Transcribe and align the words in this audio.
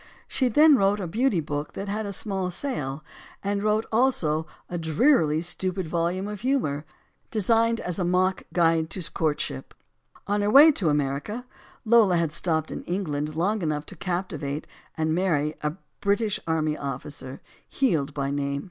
She 0.27 0.47
then 0.47 0.77
wrote 0.77 0.99
a 0.99 1.05
beauty 1.05 1.41
book 1.41 1.73
that 1.73 1.87
had 1.87 2.07
a 2.07 2.11
small 2.11 2.49
sale, 2.49 3.03
and 3.43 3.61
wrote 3.61 3.85
also 3.91 4.47
a 4.67 4.75
drearily 4.79 5.41
stupid 5.41 5.87
volume 5.87 6.27
of 6.27 6.41
humor, 6.41 6.85
designed 7.29 7.79
as 7.79 7.99
a 7.99 8.03
mock 8.03 8.41
"Guide 8.51 8.89
to 8.89 9.11
Courtship." 9.11 9.75
On 10.25 10.41
her 10.41 10.49
way 10.49 10.71
to 10.71 10.89
America, 10.89 11.45
Lola 11.85 12.15
had 12.17 12.31
stopped 12.31 12.71
in 12.71 12.83
Eng 12.85 13.03
land 13.03 13.35
long 13.35 13.61
enough 13.61 13.85
to 13.85 13.95
captivate 13.95 14.65
and 14.97 15.13
marry 15.13 15.53
a 15.61 15.73
British 15.99 16.39
army 16.47 16.75
officer, 16.75 17.39
Heald 17.69 18.15
by 18.15 18.31
name. 18.31 18.59